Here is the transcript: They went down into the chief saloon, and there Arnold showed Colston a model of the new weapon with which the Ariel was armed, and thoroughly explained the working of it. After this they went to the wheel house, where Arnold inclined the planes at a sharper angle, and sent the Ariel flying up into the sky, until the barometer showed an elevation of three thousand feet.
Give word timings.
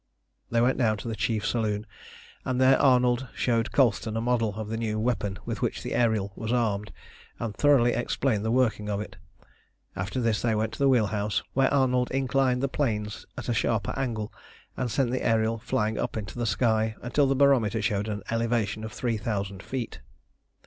They 0.49 0.61
went 0.61 0.79
down 0.79 0.93
into 0.93 1.07
the 1.07 1.15
chief 1.15 1.45
saloon, 1.45 1.85
and 2.43 2.59
there 2.59 2.81
Arnold 2.81 3.27
showed 3.35 3.71
Colston 3.71 4.17
a 4.17 4.19
model 4.19 4.55
of 4.55 4.67
the 4.67 4.75
new 4.77 4.99
weapon 4.99 5.37
with 5.45 5.61
which 5.61 5.83
the 5.83 5.93
Ariel 5.93 6.33
was 6.35 6.51
armed, 6.51 6.91
and 7.37 7.55
thoroughly 7.55 7.93
explained 7.93 8.43
the 8.43 8.49
working 8.49 8.89
of 8.89 8.99
it. 8.99 9.17
After 9.95 10.19
this 10.19 10.41
they 10.41 10.55
went 10.55 10.73
to 10.73 10.79
the 10.79 10.89
wheel 10.89 11.05
house, 11.13 11.43
where 11.53 11.71
Arnold 11.71 12.09
inclined 12.09 12.63
the 12.63 12.67
planes 12.67 13.27
at 13.37 13.47
a 13.47 13.53
sharper 13.53 13.93
angle, 13.95 14.33
and 14.75 14.89
sent 14.89 15.11
the 15.11 15.23
Ariel 15.23 15.59
flying 15.59 15.99
up 15.99 16.17
into 16.17 16.39
the 16.39 16.47
sky, 16.47 16.95
until 17.03 17.27
the 17.27 17.35
barometer 17.35 17.79
showed 17.79 18.07
an 18.07 18.23
elevation 18.31 18.83
of 18.83 18.91
three 18.91 19.17
thousand 19.17 19.61
feet. 19.61 20.01